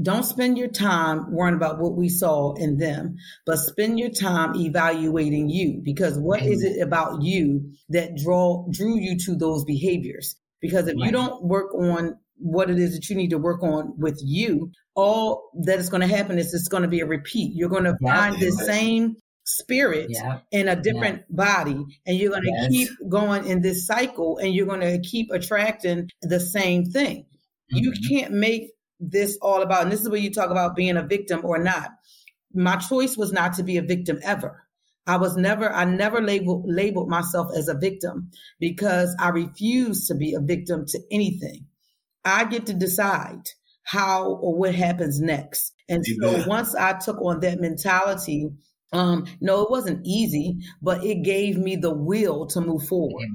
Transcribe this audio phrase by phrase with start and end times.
[0.00, 4.54] don't spend your time worrying about what we saw in them, but spend your time
[4.54, 10.36] evaluating you because what is it about you that draw drew you to those behaviors?
[10.60, 11.06] Because if right.
[11.06, 14.70] you don't work on what it is that you need to work on with you,
[14.94, 17.52] all that is going to happen is it's going to be a repeat.
[17.54, 20.10] You're going to find the same spirit
[20.50, 22.68] in a different body and you're going to yes.
[22.68, 27.24] keep going in this cycle and you're going to keep attracting the same thing.
[27.72, 27.78] Mm-hmm.
[27.78, 31.06] You can't make this all about, and this is where you talk about being a
[31.06, 31.90] victim or not.
[32.54, 34.62] My choice was not to be a victim ever.
[35.06, 40.14] I was never, I never labeled, labeled myself as a victim because I refuse to
[40.16, 41.66] be a victim to anything.
[42.24, 43.42] I get to decide
[43.84, 45.72] how or what happens next.
[45.88, 48.50] And so once I took on that mentality,
[48.92, 53.28] um, no, it wasn't easy, but it gave me the will to move forward.